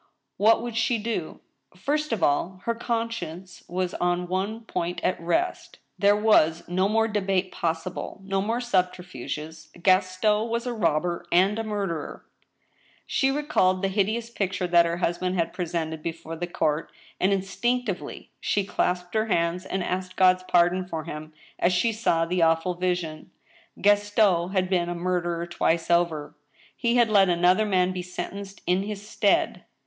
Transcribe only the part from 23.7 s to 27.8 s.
Gaston had been a murderer twice over. He had let another